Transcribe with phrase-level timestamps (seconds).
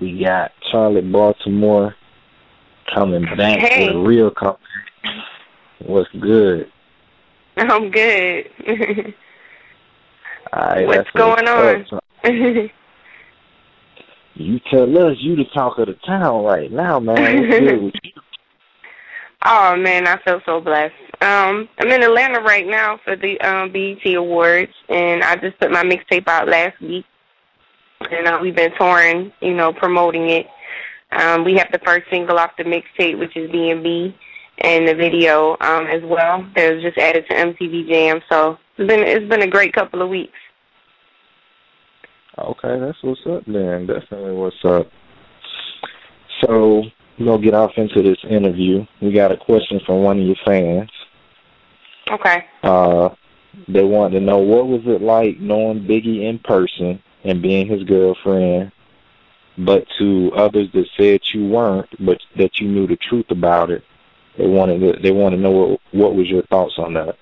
[0.00, 1.94] We got Charlotte Baltimore
[2.94, 3.86] coming back Hey.
[3.88, 4.58] with a real comeback.
[5.86, 6.70] What's good?
[7.56, 8.50] I'm good.
[10.52, 11.84] Right, What's going on?
[14.36, 17.16] You tell us you the talk of the town right now, man.
[17.48, 18.12] What's good with you?
[19.44, 20.92] oh man, I feel so blessed.
[21.20, 25.70] Um, I'm in Atlanta right now for the um, BET Awards, and I just put
[25.70, 27.04] my mixtape out last week,
[28.14, 30.46] and uh, we've been touring, you know, promoting it.
[31.12, 34.16] Um, we have the first single off the mixtape, which is B&B,
[34.58, 36.44] and the video um, as well.
[36.56, 38.20] That was just added to MTV Jam.
[38.28, 40.38] So it's been it's been a great couple of weeks.
[42.38, 43.86] Okay, that's what's up then.
[43.86, 44.88] Definitely what's up.
[46.40, 46.82] So
[47.18, 48.84] we're gonna get off into this interview.
[49.00, 50.90] We got a question from one of your fans.
[52.10, 52.44] Okay.
[52.62, 53.10] Uh
[53.68, 57.82] they want to know what was it like knowing Biggie in person and being his
[57.84, 58.72] girlfriend,
[59.58, 63.84] but to others that said you weren't, but that you knew the truth about it.
[64.36, 67.16] They wanted to, they want to know what what was your thoughts on that.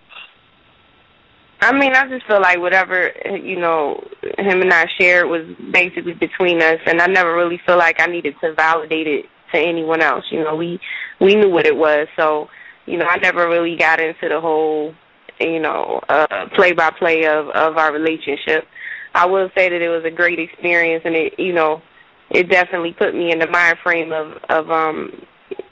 [1.61, 4.03] I mean, I just feel like whatever you know
[4.39, 8.07] him and I shared was basically between us, and I never really feel like I
[8.07, 10.25] needed to validate it to anyone else.
[10.31, 10.81] You know, we
[11.21, 12.49] we knew what it was, so
[12.87, 14.95] you know, I never really got into the whole
[15.39, 18.67] you know uh, play by play of of our relationship.
[19.15, 21.83] I will say that it was a great experience, and it you know
[22.31, 25.27] it definitely put me in the mind frame of of um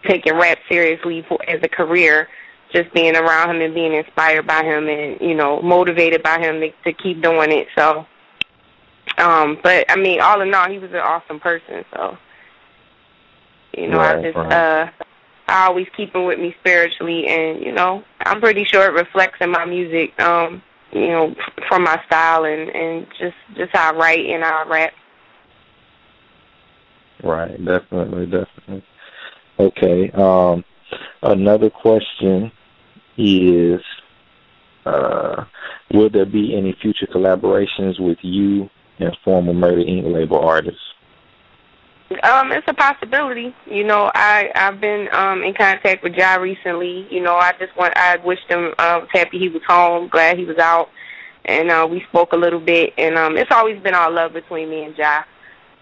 [0.04, 2.28] taking rap seriously for as a career
[2.72, 6.60] just being around him and being inspired by him and you know motivated by him
[6.60, 8.06] to, to keep doing it so
[9.18, 12.16] um but i mean all in all he was an awesome person so
[13.76, 14.52] you know i just right.
[14.52, 14.90] uh
[15.48, 19.38] i always keep him with me spiritually and you know i'm pretty sure it reflects
[19.40, 21.34] in my music um you know
[21.68, 24.92] from my style and and just just how i write and how i rap
[27.22, 28.84] Right, definitely, definitely.
[29.58, 30.10] Okay.
[30.12, 30.64] Um
[31.22, 32.50] another question
[33.18, 33.80] is
[34.86, 35.44] uh
[35.92, 40.12] will there be any future collaborations with you and former Murder Inc.
[40.12, 40.80] label artists?
[42.10, 43.54] Um, it's a possibility.
[43.66, 47.06] You know, I I've been um in contact with Ja recently.
[47.08, 50.36] You know, I just want I wished him uh, was happy he was home, glad
[50.36, 50.88] he was out,
[51.44, 52.94] and uh, we spoke a little bit.
[52.98, 55.22] And um, it's always been our love between me and Ja.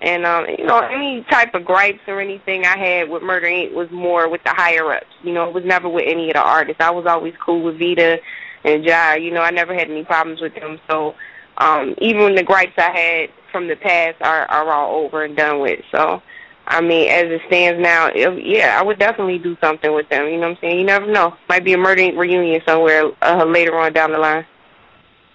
[0.03, 3.73] And um, you know, any type of gripes or anything I had with Murder Inc.
[3.73, 5.07] was more with the higher ups.
[5.23, 6.81] You know, it was never with any of the artists.
[6.81, 8.19] I was always cool with Vita
[8.65, 9.15] and Ja.
[9.15, 10.79] You know, I never had any problems with them.
[10.91, 11.15] So
[11.57, 15.61] um, even the gripes I had from the past are are all over and done
[15.61, 15.81] with.
[15.91, 16.23] So,
[16.67, 20.27] I mean, as it stands now, if, yeah, I would definitely do something with them.
[20.27, 20.79] You know what I'm saying?
[20.79, 21.37] You never know.
[21.49, 24.47] Might be a Murder reunion somewhere uh, later on down the line.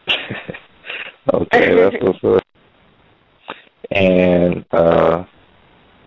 [1.33, 2.43] okay, that's what's up.
[3.91, 5.25] And uh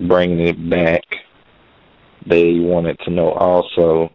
[0.01, 1.03] bringing it back,
[2.27, 4.13] they wanted to know also,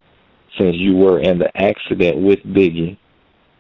[0.58, 2.98] since you were in the accident with Biggie,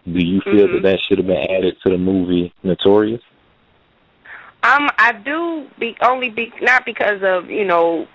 [0.05, 0.73] do you feel Mhm.
[0.73, 3.21] that that should have been added to the movie Notorious?
[4.63, 8.07] Um, I do be only be not because of you know.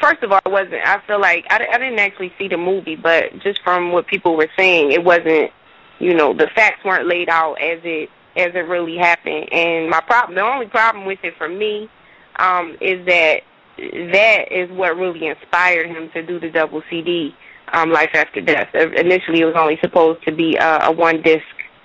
[0.00, 0.86] First of all, it wasn't.
[0.86, 4.36] I feel like I, I didn't actually see the movie, but just from what people
[4.36, 5.52] were saying, it wasn't.
[6.00, 9.52] You know, the facts weren't laid out as it as it really happened.
[9.52, 11.90] And my problem, the only problem with it for me,
[12.36, 13.42] um, is that
[13.76, 17.34] that is what really inspired him to do the double CD,
[17.72, 18.68] um, Life After Death.
[18.74, 21.44] Uh, Initially, it was only supposed to be a, a one disc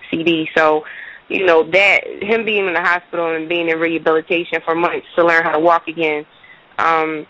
[0.09, 0.85] CD, so
[1.33, 5.25] you know that him being in the hospital and being in rehabilitation for months to
[5.25, 6.25] learn how to walk again
[6.79, 7.25] um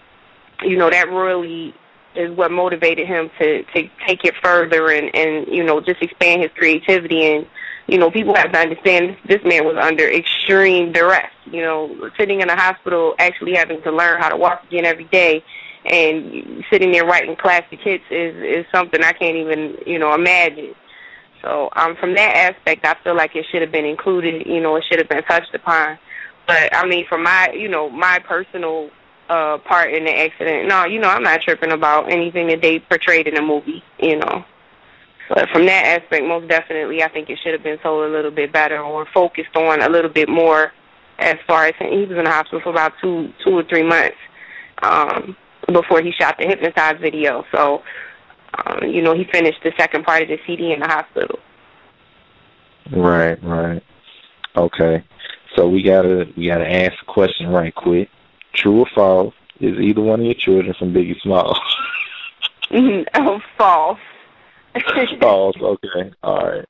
[0.64, 1.74] you know that really
[2.16, 6.42] is what motivated him to to take it further and and you know just expand
[6.42, 7.24] his creativity.
[7.24, 7.48] And
[7.88, 12.42] you know people have to understand this man was under extreme duress you know sitting
[12.42, 15.44] in a hospital actually having to learn how to walk again every day.
[15.86, 20.76] And sitting there writing classic hits is is something I can't even you know imagine
[21.44, 24.48] so um, from that aspect, I feel like it should have been included.
[24.48, 26.00] You know, it should have been touched upon.
[26.48, 28.90] But I mean, from my you know my personal
[29.30, 32.80] uh, part in the accident, no, you know, I'm not tripping about anything that they
[32.80, 33.84] portrayed in the movie.
[34.00, 34.46] You know,
[35.30, 38.32] but from that aspect, most definitely, I think it should have been told a little
[38.32, 40.72] bit better or focused on a little bit more.
[41.20, 44.18] As far as he was in the hospital for about two two or three months
[44.82, 45.38] um,
[45.72, 47.46] before he shot the hypnotized video.
[47.52, 47.84] So
[48.54, 51.40] um, you know, he finished the second part of the CD in the hospital.
[52.92, 53.84] Right, right.
[54.56, 55.04] Okay.
[55.56, 58.10] So we gotta we gotta ask a question right quick.
[58.54, 59.34] True or false?
[59.60, 61.60] Is either one of your children from Biggie Smalls?
[62.72, 64.00] oh, false.
[65.22, 65.56] false.
[65.60, 66.12] Okay.
[66.24, 66.66] All right.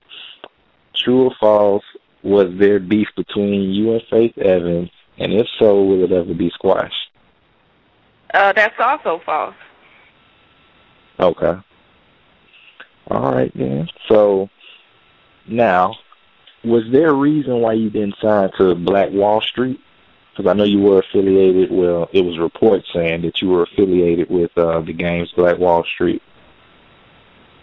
[0.96, 1.84] True or false?
[2.24, 4.90] Was there beef between you and Faith Evans?
[5.18, 7.10] And if so, will it ever be squashed?
[8.34, 9.56] Uh, that's also false.
[11.20, 11.54] Okay.
[13.10, 13.90] All right then.
[14.08, 14.50] So
[15.48, 15.96] now,
[16.64, 19.80] was there a reason why you didn't sign to Black Wall Street?
[20.32, 21.72] Because I know you were affiliated.
[21.72, 25.84] Well, it was reports saying that you were affiliated with uh, the game's Black Wall
[25.84, 26.22] Street.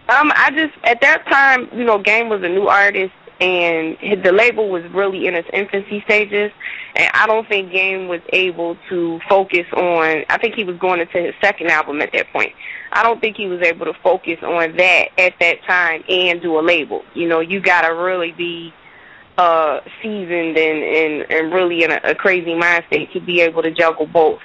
[0.09, 4.33] Um, I just at that time, you know, Game was a new artist, and the
[4.33, 6.53] label was really in its infancy stages,
[6.95, 10.25] and I don't think Game was able to focus on.
[10.29, 12.53] I think he was going into his second album at that point.
[12.93, 16.59] I don't think he was able to focus on that at that time and do
[16.59, 17.03] a label.
[17.15, 18.75] You know, you gotta really be
[19.39, 23.63] uh seasoned and and, and really in a, a crazy mind state to be able
[23.63, 24.41] to juggle both.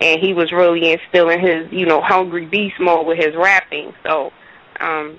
[0.00, 3.92] And he was really instilling his, you know, hungry beast mode with his rapping.
[4.04, 4.32] So
[4.80, 5.18] um,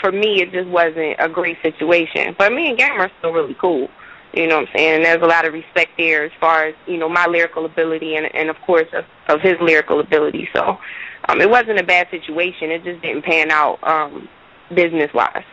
[0.00, 2.34] for me, it just wasn't a great situation.
[2.38, 3.88] But me and Gamer are still really cool.
[4.34, 4.94] You know what I'm saying?
[4.96, 8.16] And there's a lot of respect there as far as, you know, my lyrical ability
[8.16, 10.48] and, and of course, of, of his lyrical ability.
[10.54, 10.78] So
[11.28, 12.70] um, it wasn't a bad situation.
[12.70, 14.28] It just didn't pan out um,
[14.74, 15.44] business-wise.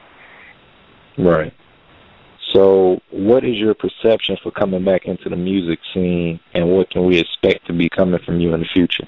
[1.17, 1.53] Right.
[2.51, 7.05] So what is your perception for coming back into the music scene, and what can
[7.05, 9.07] we expect to be coming from you in the future?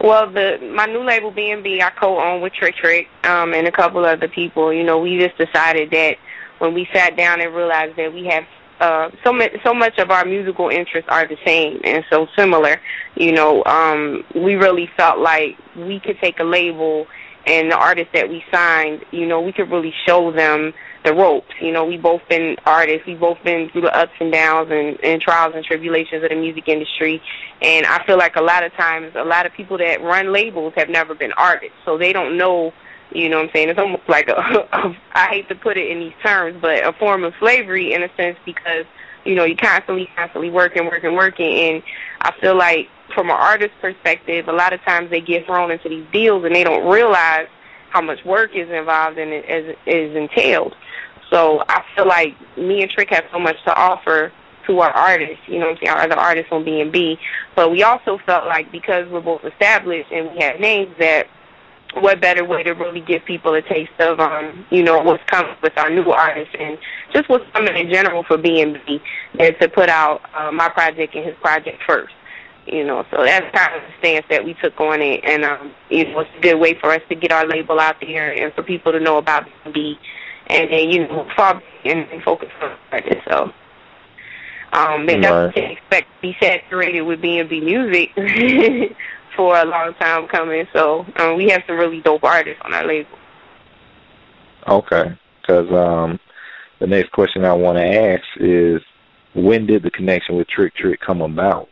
[0.00, 4.04] Well, the my new label B&B I co-own with Trick Trick um, and a couple
[4.04, 4.72] other people.
[4.72, 6.16] You know, we just decided that
[6.58, 8.44] when we sat down and realized that we have
[8.80, 12.80] uh, so much so much of our musical interests are the same and so similar.
[13.14, 17.06] You know, um, we really felt like we could take a label
[17.46, 19.04] and the artists that we signed.
[19.12, 21.52] You know, we could really show them the ropes.
[21.60, 23.06] You know, we both been artists.
[23.06, 26.36] We both been through the ups and downs and, and trials and tribulations of the
[26.36, 27.22] music industry.
[27.60, 30.74] And I feel like a lot of times, a lot of people that run labels
[30.76, 32.72] have never been artists, so they don't know.
[33.14, 33.68] You know what I'm saying?
[33.68, 34.38] It's almost like a,
[35.12, 38.08] I hate to put it in these terms, but a form of slavery in a
[38.16, 38.86] sense because
[39.24, 41.82] you know you constantly, constantly working, working, working, and
[42.22, 45.88] I feel like from an artist perspective, a lot of times they get thrown into
[45.88, 47.48] these deals and they don't realize
[47.92, 50.74] how much work is involved and is, is entailed.
[51.30, 54.32] So I feel like me and Trick have so much to offer
[54.66, 57.18] to our artists, you know what I'm saying, our other artists on B&B.
[57.54, 61.26] But we also felt like because we're both established and we have names that
[61.94, 65.54] what better way to really give people a taste of, um, you know, what's coming
[65.62, 66.78] with our new artists and
[67.12, 69.02] just what's coming in general for B&B
[69.38, 72.14] than to put out uh, my project and his project first.
[72.66, 75.72] You know, so that's kind of the stance that we took on it, and um,
[75.90, 78.54] you know, it's a good way for us to get our label out there and
[78.54, 79.98] for people to know about B&B
[80.46, 81.26] and then you know
[81.84, 83.24] and, and focus on artists.
[83.28, 83.52] So
[84.72, 85.22] um, they right.
[85.22, 88.10] definitely expect to be saturated with B&B music
[89.36, 90.66] for a long time coming.
[90.72, 93.18] So um, we have some really dope artists on our label.
[94.68, 96.20] Okay, because um,
[96.78, 98.80] the next question I want to ask is,
[99.34, 101.68] when did the connection with Trick Trick come about?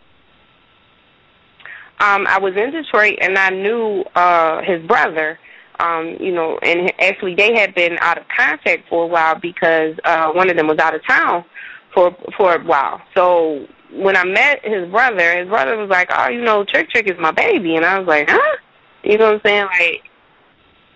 [2.00, 5.38] Um, I was in Detroit and I knew uh, his brother
[5.80, 9.96] um, you know, and actually they had been out of contact for a while because
[10.04, 11.44] uh, one of them was out of town
[11.94, 13.00] for for a while.
[13.14, 17.08] So when I met his brother, his brother was like, "Oh, you know, Trick Trick
[17.08, 18.56] is my baby," and I was like, "Huh?"
[19.02, 19.66] You know what I'm saying?
[19.78, 20.02] Like,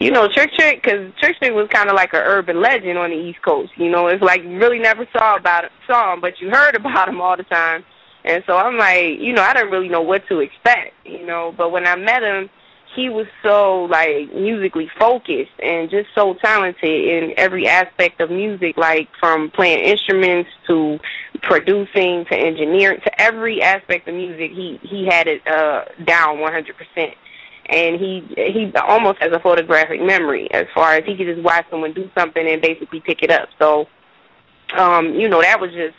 [0.00, 3.11] you know, Trick Trick, because Trick Trick was kind of like an urban legend on
[3.11, 3.73] the East Coast.
[3.77, 6.75] You know, it's like you really never saw about it, saw him, but you heard
[6.77, 7.85] about him all the time.
[8.25, 10.94] And so I'm like, you know, I didn't really know what to expect.
[11.05, 12.49] You know, but when I met him
[12.95, 18.76] he was so like musically focused and just so talented in every aspect of music,
[18.76, 20.99] like from playing instruments to
[21.43, 24.52] producing to engineering to every aspect of music.
[24.52, 27.14] He he had it uh, down 100%.
[27.66, 31.64] And he he almost has a photographic memory as far as he could just watch
[31.71, 33.49] someone do something and basically pick it up.
[33.59, 33.87] So,
[34.76, 35.97] um, you know, that was just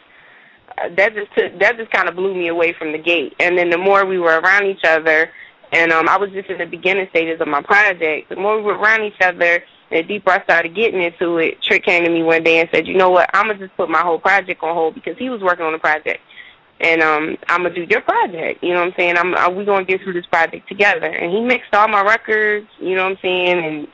[0.95, 3.33] that just took, that just kind of blew me away from the gate.
[3.39, 5.31] And then the more we were around each other
[5.71, 8.29] and um, I was just in the beginning stages of my project.
[8.29, 11.83] The more we were around each other, the deeper I started getting into it, Trick
[11.83, 14.01] came to me one day and said, you know what, I'm to just put my
[14.01, 16.21] whole project on hold because he was working on the project.
[16.79, 18.63] And um, I'm to do your project.
[18.63, 19.17] You know what I'm saying?
[19.17, 21.07] I'm, we're going to get through this project together.
[21.07, 23.65] And he mixed all my records, you know what I'm saying?
[23.65, 23.87] And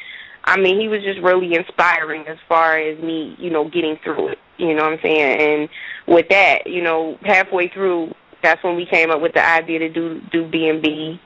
[0.43, 4.29] I mean, he was just really inspiring as far as me, you know, getting through
[4.29, 4.39] it.
[4.57, 5.41] You know what I'm saying?
[5.41, 5.69] And
[6.07, 9.89] with that, you know, halfway through, that's when we came up with the idea to
[9.89, 11.19] do do B and B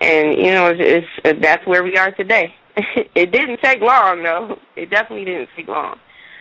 [0.00, 2.54] and you know, it's, it's that's where we are today.
[3.14, 4.58] it didn't take long, though.
[4.76, 5.98] It definitely didn't take long.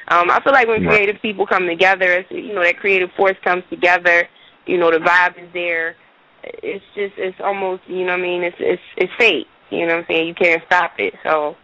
[0.07, 3.38] Um, I feel like when creative people come together, it's, you know, that creative force
[3.43, 4.27] comes together.
[4.65, 5.95] You know, the vibe is there.
[6.43, 9.48] It's just, it's almost, you know, what I mean, it's it's it's fate.
[9.69, 10.27] You know what I'm saying?
[10.27, 11.13] You can't stop it.
[11.24, 11.55] So,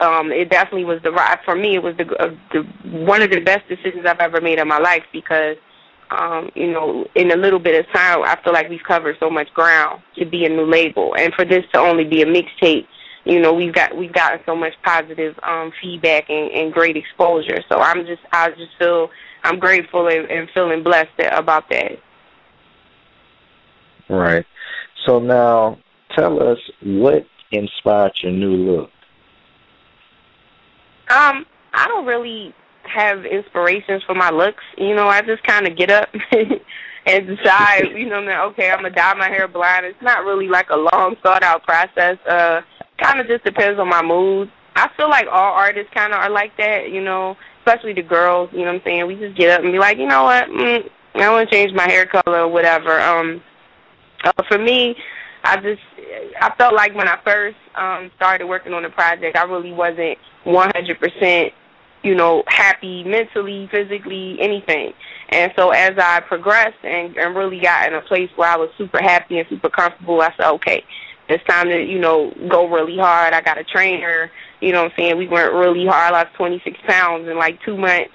[0.00, 1.74] um, it definitely was the right for me.
[1.76, 4.78] It was the, uh, the one of the best decisions I've ever made in my
[4.78, 5.56] life because
[6.10, 9.28] Um, you know, in a little bit of time, I feel like we've covered so
[9.28, 12.86] much ground to be a new label, and for this to only be a mixtape,
[13.26, 17.60] you know, we've got we've gotten so much positive um, feedback and, and great exposure.
[17.68, 19.10] So I'm just I just feel
[19.44, 21.92] I'm grateful and, and feeling blessed about that.
[24.08, 24.46] Right.
[25.04, 25.76] So now,
[26.16, 28.90] tell us what inspired your new look.
[31.10, 34.64] Um, I don't really have inspirations for my looks.
[34.76, 36.08] You know, I just kind of get up
[37.06, 39.86] and decide, you know, that okay, I'm gonna dye my hair blonde.
[39.86, 42.18] It's not really like a long thought out process.
[42.26, 42.62] Uh,
[43.02, 44.50] kind of just depends on my mood.
[44.76, 46.90] I feel like all artists kind of are like that.
[46.90, 48.50] You know, especially the girls.
[48.52, 49.06] You know what I'm saying?
[49.06, 50.48] We just get up and be like, you know what?
[50.48, 53.00] Mm, I want to change my hair color or whatever.
[53.00, 53.42] Um,
[54.24, 54.96] uh, for me,
[55.44, 55.82] I just
[56.40, 60.18] I felt like when I first um started working on the project, I really wasn't
[60.46, 61.52] 100%
[62.02, 64.92] you know, happy mentally, physically, anything.
[65.30, 68.70] And so as I progressed and, and really got in a place where I was
[68.78, 70.84] super happy and super comfortable, I said, okay,
[71.28, 73.34] it's time to, you know, go really hard.
[73.34, 74.30] I got a trainer,
[74.60, 75.18] you know what I'm saying?
[75.18, 76.14] We went really hard.
[76.14, 78.14] I lost 26 pounds in like two months,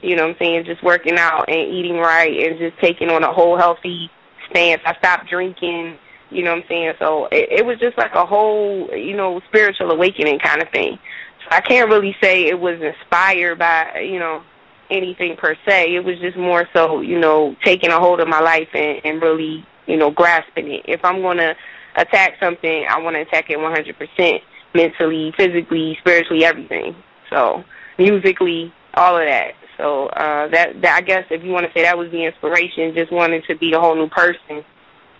[0.00, 0.64] you know what I'm saying?
[0.64, 4.10] Just working out and eating right and just taking on a whole healthy
[4.48, 4.80] stance.
[4.86, 5.98] I stopped drinking,
[6.34, 6.92] you know what I'm saying?
[6.98, 10.98] So it, it was just like a whole, you know, spiritual awakening kind of thing.
[11.44, 14.42] So I can't really say it was inspired by, you know,
[14.90, 15.94] anything per se.
[15.94, 19.22] It was just more so, you know, taking a hold of my life and, and
[19.22, 20.82] really, you know, grasping it.
[20.86, 21.54] If I'm going to
[21.96, 24.40] attack something, I want to attack it 100%
[24.74, 26.96] mentally, physically, spiritually, everything.
[27.30, 27.62] So,
[27.98, 29.52] musically, all of that.
[29.76, 32.94] So, uh, that, that I guess if you want to say that was the inspiration,
[32.94, 34.64] just wanting to be a whole new person,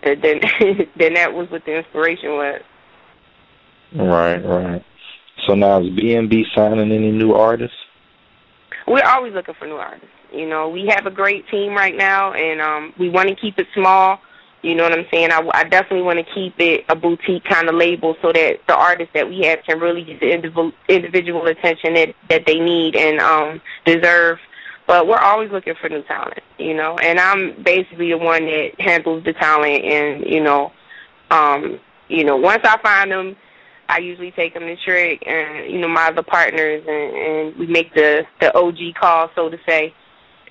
[0.05, 2.61] then then that was what the inspiration was.
[3.95, 4.85] Right, right.
[5.47, 7.75] So now is BNB signing any new artists?
[8.87, 10.07] We're always looking for new artists.
[10.31, 13.57] You know, we have a great team right now, and um, we want to keep
[13.57, 14.19] it small.
[14.61, 15.31] You know what I'm saying?
[15.31, 18.75] I, I definitely want to keep it a boutique kind of label so that the
[18.75, 22.95] artists that we have can really get the individual, individual attention that, that they need
[22.95, 24.39] and um, deserve.
[24.87, 26.97] But we're always looking for new talent, you know.
[26.99, 30.71] And I'm basically the one that handles the talent, and you know,
[31.31, 33.35] um, you know, once I find them,
[33.89, 37.67] I usually take them to Trick and you know my other partners, and, and we
[37.67, 39.93] make the the OG call, so to say.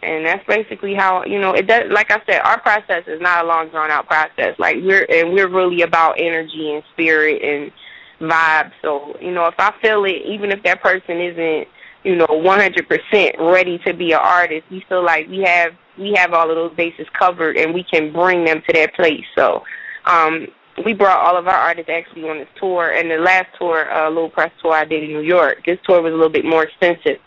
[0.03, 1.91] And that's basically how you know it does.
[1.91, 4.59] Like I said, our process is not a long drawn out process.
[4.59, 7.73] Like we're and we're really about energy and spirit and
[8.21, 8.73] vibe.
[8.83, 11.69] So you know, if I feel it, even if that person isn't
[12.05, 16.33] you know 100% ready to be an artist, we feel like we have we have
[16.33, 19.25] all of those bases covered, and we can bring them to that place.
[19.37, 19.63] So
[20.05, 20.47] um,
[20.85, 24.09] we brought all of our artists actually on this tour, and the last tour, uh,
[24.09, 25.65] little press tour I did in New York.
[25.65, 27.19] This tour was a little bit more extensive,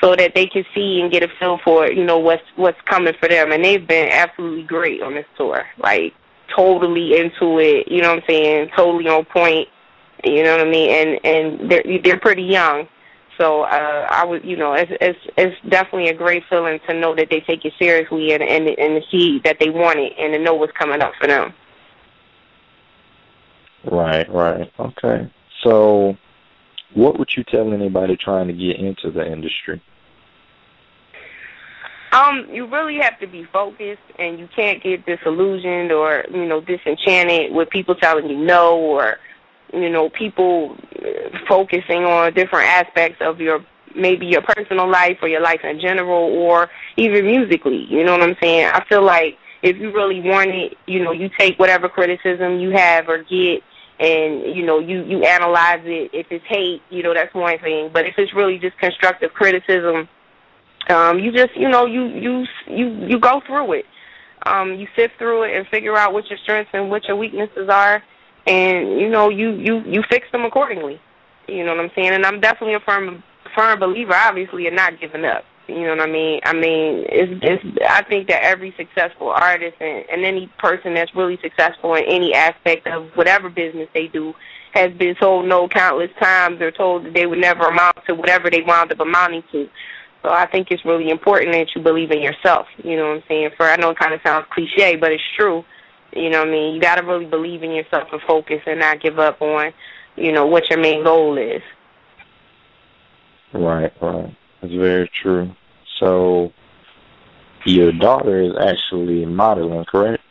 [0.00, 3.14] so that they could see and get a feel for you know what's what's coming
[3.18, 5.64] for them, and they've been absolutely great on this tour.
[5.78, 6.14] Like
[6.54, 8.70] totally into it, you know what I'm saying?
[8.76, 9.68] Totally on point,
[10.24, 10.90] you know what I mean?
[10.90, 12.88] And and they're they're pretty young.
[13.38, 17.14] So uh, I would, you know, it's, it's it's definitely a great feeling to know
[17.14, 20.32] that they take it seriously and and and to see that they want it and
[20.34, 21.54] to know what's coming up for them.
[23.84, 24.70] Right, right.
[24.78, 25.30] Okay.
[25.62, 26.16] So,
[26.94, 29.80] what would you tell anybody trying to get into the industry?
[32.10, 36.60] Um, you really have to be focused, and you can't get disillusioned or you know
[36.60, 39.18] disenchanted with people telling you no, or
[39.72, 40.76] you know people
[41.48, 43.64] focusing on different aspects of your
[43.96, 47.86] maybe your personal life or your life in general, or even musically.
[47.88, 48.70] You know what I'm saying?
[48.72, 52.70] I feel like if you really want it, you know, you take whatever criticism you
[52.70, 53.62] have or get
[54.00, 57.90] and you know you you analyze it if it's hate you know that's one thing
[57.92, 60.08] but if it's really just constructive criticism
[60.88, 63.84] um you just you know you you you you go through it
[64.46, 67.68] um you sift through it and figure out what your strengths and what your weaknesses
[67.68, 68.02] are
[68.48, 71.00] and you know you you you fix them accordingly
[71.46, 73.22] you know what i'm saying and i'm definitely a firm
[73.54, 76.40] firm believer obviously in not giving up you know what I mean?
[76.44, 77.78] I mean, it's, it's.
[77.86, 82.32] I think that every successful artist and, and any person that's really successful in any
[82.32, 84.32] aspect of whatever business they do
[84.72, 88.48] has been told no countless times or told that they would never amount to whatever
[88.48, 89.68] they wound up amounting to.
[90.22, 92.66] So I think it's really important that you believe in yourself.
[92.82, 93.50] You know what I'm saying?
[93.58, 95.64] For I know it kind of sounds cliche, but it's true.
[96.12, 96.74] You know what I mean?
[96.74, 99.72] You got to really believe in yourself and focus and not give up on,
[100.16, 101.62] you know, what your main goal is.
[103.52, 104.36] Right, right.
[104.60, 105.50] That's very true.
[106.00, 106.52] So
[107.64, 110.22] your daughter is actually modeling, correct?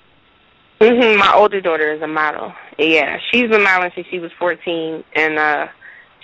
[0.79, 1.17] Mhm.
[1.17, 2.53] My older daughter is a model.
[2.77, 5.67] Yeah, she's been modeling since she was 14, and uh,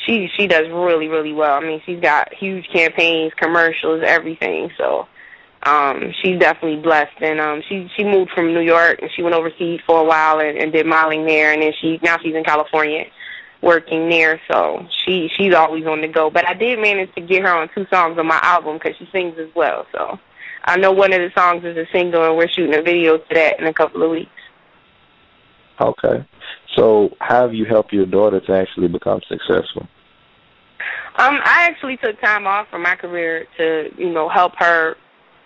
[0.06, 1.56] she she does really really well.
[1.56, 4.70] I mean, she's got huge campaigns, commercials, everything.
[4.78, 5.08] So
[5.66, 7.22] um, she's definitely blessed.
[7.22, 10.40] And um, she she moved from New York and she went overseas for a while
[10.40, 13.06] and, and did modeling there, and then she now she's in California
[13.62, 14.42] working there.
[14.52, 16.30] So she she's always on the go.
[16.30, 19.08] But I did manage to get her on two songs on my album because she
[19.12, 19.86] sings as well.
[19.92, 20.20] So
[20.66, 23.34] I know one of the songs is a single, and we're shooting a video to
[23.34, 24.30] that in a couple of weeks.
[25.80, 26.26] Okay.
[26.76, 29.88] So how have you helped your daughter to actually become successful?
[31.16, 34.96] Um, I actually took time off from my career to, you know, help her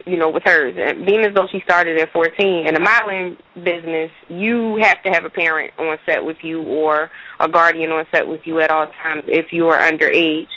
[0.07, 0.75] you know, with hers.
[0.77, 5.09] And being as though she started at 14, in the modeling business, you have to
[5.09, 8.71] have a parent on set with you or a guardian on set with you at
[8.71, 10.47] all times if you are underage.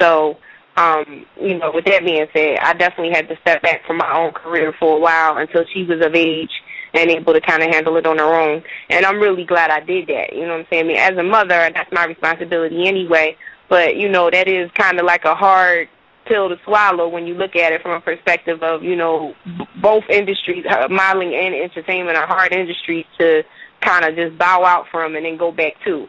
[0.00, 0.38] So,
[0.76, 4.12] um, you know, with that being said, I definitely had to step back from my
[4.16, 6.50] own career for a while until she was of age
[6.94, 8.62] and able to kind of handle it on her own.
[8.88, 10.34] And I'm really glad I did that.
[10.34, 10.84] You know what I'm saying?
[10.84, 13.36] I mean, as a mother, that's my responsibility anyway.
[13.68, 15.88] But you know, that is kind of like a hard
[16.26, 19.34] pill to swallow when you look at it from a perspective of you know
[19.80, 23.42] both industries, uh, modeling and entertainment, are hard industries to
[23.80, 26.08] kind of just bow out from and then go back to.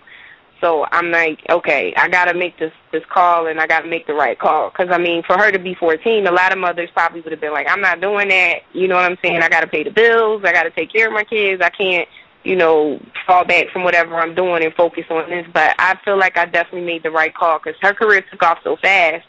[0.61, 3.87] So I'm like, okay, I got to make this this call and I got to
[3.87, 6.57] make the right call because I mean, for her to be 14, a lot of
[6.57, 8.61] mothers probably would have been like, I'm not doing that.
[8.73, 9.41] You know what I'm saying?
[9.41, 10.43] I got to pay the bills.
[10.45, 11.61] I got to take care of my kids.
[11.61, 12.07] I can't,
[12.43, 15.45] you know, fall back from whatever I'm doing and focus on this.
[15.53, 18.59] But I feel like I definitely made the right call because her career took off
[18.63, 19.25] so fast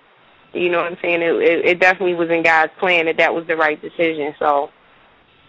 [0.53, 1.23] you know what I'm saying?
[1.23, 4.35] It, it, it definitely was in God's plan that that was the right decision.
[4.39, 4.71] So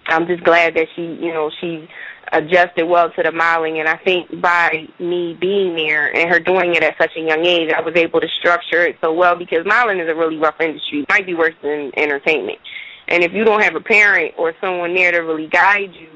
[0.08, 1.88] I'm just glad that she, you know, she
[2.32, 3.80] adjusted well to the modeling.
[3.80, 7.46] And I think by me being there and her doing it at such a young
[7.46, 10.60] age, I was able to structure it so well because modeling is a really rough
[10.60, 11.02] industry.
[11.02, 12.60] It might be worse than entertainment.
[13.08, 16.10] And if you don't have a parent or someone there to really guide you,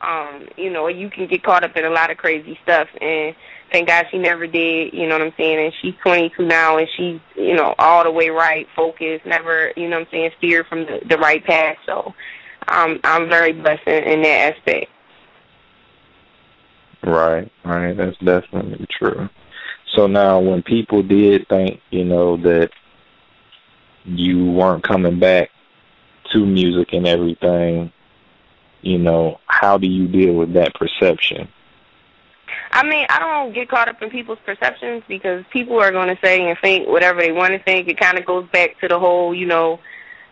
[0.00, 2.88] um, you know, you can get caught up in a lot of crazy stuff.
[3.00, 3.34] And
[3.70, 5.64] thank God she never did, you know what I'm saying?
[5.64, 9.88] And she's 22 now and she's, you know, all the way right, focused, never, you
[9.88, 11.76] know what I'm saying, steered from the, the right path.
[11.86, 12.14] So
[12.68, 14.90] um, I'm very blessed in, in that aspect.
[17.02, 17.96] Right, right.
[17.96, 19.28] That's definitely true.
[19.94, 22.70] So now when people did think, you know, that
[24.04, 25.50] you weren't coming back
[26.32, 27.92] to music and everything,
[28.82, 31.48] you know, how do you deal with that perception?
[32.72, 36.18] I mean, I don't get caught up in people's perceptions because people are going to
[36.22, 37.88] say and think whatever they want to think.
[37.88, 39.80] It kind of goes back to the whole, you know,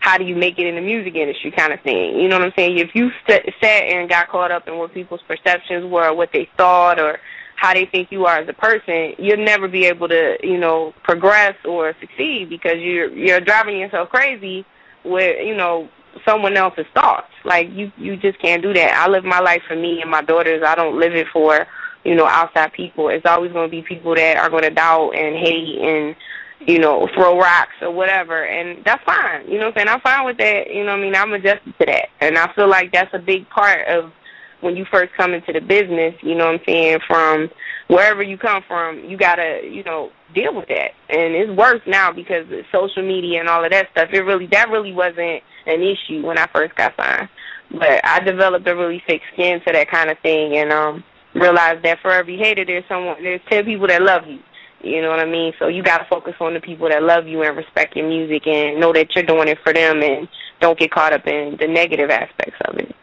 [0.01, 2.17] how do you make it in the music industry kind of thing.
[2.17, 2.79] You know what I'm saying?
[2.79, 6.49] If you st- sat and got caught up in what people's perceptions were, what they
[6.57, 7.19] thought, or
[7.57, 10.95] how they think you are as a person, you'll never be able to, you know,
[11.03, 14.65] progress or succeed because you're you're driving yourself crazy
[15.05, 15.89] with, you know,
[16.24, 17.33] someone else's thoughts.
[17.44, 18.94] Like you you just can't do that.
[18.94, 20.62] I live my life for me and my daughters.
[20.64, 21.66] I don't live it for
[22.04, 23.09] you know, outside people.
[23.09, 26.16] It's always going to be people that are going to doubt and hate and,
[26.61, 28.44] you know, throw rocks or whatever.
[28.44, 29.46] And that's fine.
[29.46, 29.88] You know what I'm saying?
[29.88, 30.72] I'm fine with that.
[30.72, 31.14] You know what I mean?
[31.14, 32.09] I'm adjusted to that.
[32.20, 34.12] And I feel like that's a big part of
[34.61, 37.50] when you first come into the business, you know what I'm saying, from
[37.88, 40.92] wherever you come from, you got to, you know, deal with that.
[41.09, 44.11] And it's worse now because of social media and all of that stuff.
[44.12, 47.29] It really, that really wasn't an issue when I first got signed.
[47.70, 50.57] But I developed a really thick skin to that kind of thing.
[50.57, 54.40] And, um, realize that for every hater, there's someone, there's ten people that love you.
[54.81, 55.53] You know what I mean?
[55.59, 58.46] So you got to focus on the people that love you and respect your music
[58.46, 60.29] and know that you're doing it for them and
[60.61, 62.94] don't get caught up in the negative aspects of it.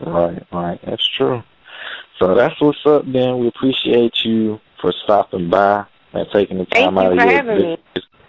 [0.00, 0.80] Right, right.
[0.84, 1.42] That's true.
[2.18, 3.38] So that's what's up, then.
[3.38, 7.24] We appreciate you for stopping by and taking the time Thank out you of for
[7.24, 7.78] your having me.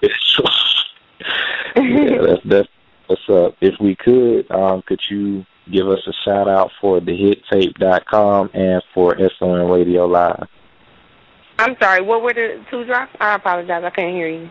[2.11, 2.69] yeah, that's that's
[3.07, 3.55] what's up.
[3.61, 9.17] If we could, um, could you give us a shout out for thehitape.com and for
[9.39, 10.47] SOM Radio Live.
[11.57, 13.15] I'm sorry, what were the two drops?
[13.19, 14.49] I apologize, I couldn't hear you.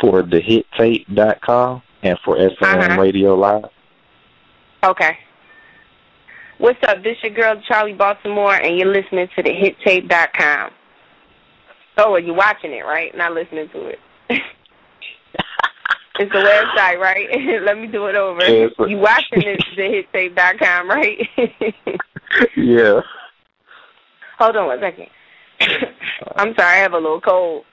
[0.00, 3.00] For thehitape.com and for SOM Uh-huh.
[3.00, 3.66] Radio Live.
[4.84, 5.18] Okay.
[6.62, 7.02] What's up?
[7.02, 10.70] This your girl Charli Baltimore, and you're listening to the HitTape.com.
[11.98, 13.12] Oh, you're watching it, right?
[13.16, 13.98] Not listening to it.
[16.20, 17.26] it's the website, right?
[17.64, 18.44] Let me do it over.
[18.44, 21.18] Yeah, a- you watching it, the HitTape.com, right?
[22.56, 23.00] Yeah.
[24.38, 25.08] Hold on one second.
[26.36, 27.64] I'm sorry, I have a little cold.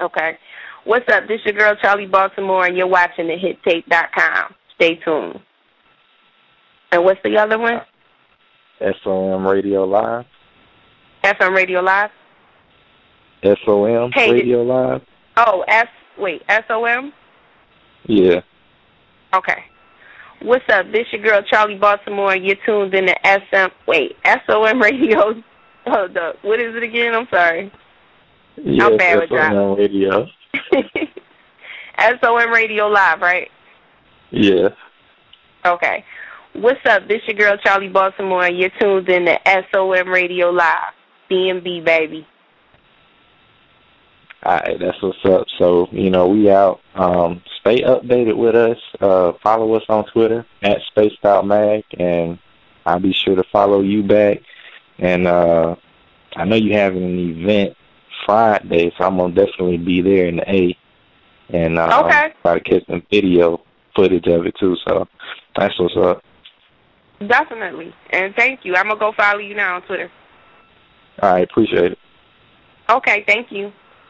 [0.00, 0.38] Okay.
[0.84, 1.28] What's up?
[1.28, 4.54] This your girl Charli Baltimore, and you're watching the HitTape.com.
[4.74, 5.38] Stay tuned.
[6.92, 7.82] And what's the other one?
[9.02, 10.24] SOM Radio Live.
[11.24, 12.10] FM Radio Live.
[13.42, 15.02] SOM Hey, Radio Live.
[15.36, 15.88] Oh, S.
[16.18, 17.12] Wait, S O M.
[18.06, 18.40] Yeah.
[19.34, 19.64] Okay.
[20.42, 20.86] What's up?
[20.92, 23.72] This your girl Charli Baltimore, and you're tuned in to SM.
[23.86, 25.42] Wait, S O M Radio.
[25.86, 26.36] Hold up.
[26.42, 27.14] What is it again?
[27.14, 27.72] I'm sorry.
[28.56, 30.26] Yes, bad with SOM Radio.
[31.98, 33.50] S O M Radio Live, right?
[34.30, 34.68] Yeah.
[35.64, 36.04] Okay.
[36.52, 37.06] What's up?
[37.08, 38.48] This your girl Charli Baltimore.
[38.48, 39.38] You're tuned in to
[39.72, 40.94] SOM Radio Live.
[41.30, 42.26] DMB baby.
[44.44, 45.46] Alright, that's what's up.
[45.58, 46.80] So, you know, we out.
[46.94, 48.78] Um, stay updated with us.
[49.00, 52.38] Uh, follow us on Twitter at Spaced Out Mag and
[52.86, 54.38] I'll be sure to follow you back.
[54.98, 55.74] And uh
[56.36, 57.76] I know you having an event
[58.24, 60.78] Friday, so I'm gonna definitely be there in the A
[61.50, 62.32] and uh okay.
[62.42, 63.60] try to catch some video
[63.94, 64.76] footage of it too.
[64.86, 65.08] So
[65.56, 66.22] that's what's up.
[67.20, 67.94] Definitely.
[68.10, 68.76] And thank you.
[68.76, 70.10] I'm gonna go follow you now on Twitter.
[71.22, 71.98] All right, appreciate it.
[72.90, 73.72] Okay, thank you.